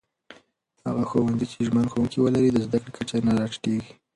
هغه 0.87 1.03
ښوونځي 1.09 1.45
چې 1.51 1.57
ژمن 1.67 1.85
ښوونکي 1.91 2.17
ولري، 2.21 2.49
د 2.51 2.57
زده 2.67 2.77
کړې 2.81 2.91
کچه 2.97 3.15
نه 3.27 3.31
راټيټېږي. 3.39 3.93